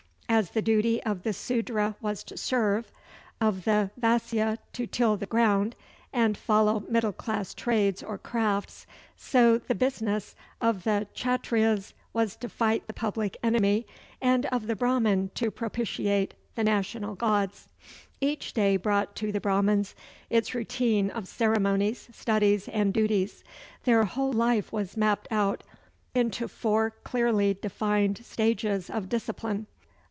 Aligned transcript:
As 0.33 0.51
the 0.51 0.61
duty 0.61 1.03
of 1.03 1.23
the 1.23 1.33
Sudra 1.33 1.97
was 1.99 2.23
to 2.23 2.37
serve, 2.37 2.89
of 3.41 3.65
the 3.65 3.91
Vaisya 3.97 4.59
to 4.71 4.87
till 4.87 5.17
the 5.17 5.25
ground 5.25 5.75
and 6.13 6.37
follow 6.37 6.85
middle 6.87 7.11
class 7.11 7.53
trades 7.53 8.01
or 8.01 8.17
crafts; 8.17 8.87
so 9.17 9.57
the 9.57 9.75
business 9.75 10.33
of 10.61 10.85
the 10.85 11.05
Kchatryas 11.13 11.93
was 12.13 12.37
to 12.37 12.47
fight 12.47 12.87
the 12.87 12.93
public 12.93 13.35
enemy, 13.43 13.85
and 14.21 14.45
of 14.47 14.67
the 14.67 14.75
Brahman 14.75 15.31
to 15.35 15.51
propitiate 15.51 16.33
the 16.55 16.63
national 16.63 17.15
gods. 17.15 17.67
Each 18.21 18.53
day 18.53 18.77
brought 18.77 19.17
to 19.17 19.33
the 19.33 19.41
Brahmans 19.41 19.93
its 20.29 20.55
routine 20.55 21.09
of 21.09 21.27
ceremonies, 21.27 22.07
studies, 22.13 22.69
and 22.69 22.93
duties. 22.93 23.43
Their 23.83 24.05
whole 24.05 24.31
life 24.31 24.71
was 24.71 24.95
mapped 24.95 25.27
out 25.29 25.63
into 26.15 26.47
four 26.47 26.91
clearly 27.03 27.53
defined 27.55 28.23
stages 28.25 28.89
of 28.89 29.09
discipline. 29.09 29.67